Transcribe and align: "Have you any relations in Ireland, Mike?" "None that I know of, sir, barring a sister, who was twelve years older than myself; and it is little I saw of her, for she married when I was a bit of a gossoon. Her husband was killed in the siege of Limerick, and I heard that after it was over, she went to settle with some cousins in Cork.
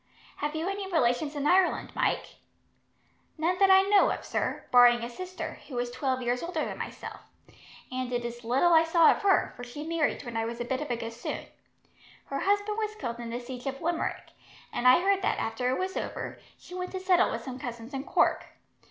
"Have 0.37 0.55
you 0.55 0.67
any 0.67 0.91
relations 0.91 1.35
in 1.35 1.45
Ireland, 1.45 1.91
Mike?" 1.93 2.37
"None 3.37 3.59
that 3.59 3.69
I 3.69 3.83
know 3.83 4.09
of, 4.09 4.25
sir, 4.25 4.65
barring 4.71 5.03
a 5.03 5.09
sister, 5.11 5.59
who 5.67 5.75
was 5.75 5.91
twelve 5.91 6.23
years 6.23 6.41
older 6.41 6.65
than 6.65 6.79
myself; 6.79 7.19
and 7.91 8.11
it 8.11 8.25
is 8.25 8.43
little 8.43 8.73
I 8.73 8.83
saw 8.83 9.11
of 9.11 9.21
her, 9.21 9.53
for 9.55 9.63
she 9.63 9.83
married 9.85 10.23
when 10.23 10.35
I 10.35 10.43
was 10.45 10.59
a 10.59 10.65
bit 10.65 10.81
of 10.81 10.89
a 10.89 10.95
gossoon. 10.97 11.45
Her 12.25 12.39
husband 12.39 12.79
was 12.79 12.95
killed 12.95 13.19
in 13.19 13.29
the 13.29 13.39
siege 13.39 13.67
of 13.67 13.79
Limerick, 13.79 14.31
and 14.73 14.87
I 14.87 15.01
heard 15.03 15.21
that 15.21 15.37
after 15.37 15.69
it 15.69 15.77
was 15.77 15.95
over, 15.95 16.39
she 16.57 16.73
went 16.73 16.91
to 16.93 16.99
settle 16.99 17.29
with 17.29 17.43
some 17.43 17.59
cousins 17.59 17.93
in 17.93 18.03
Cork. 18.03 18.47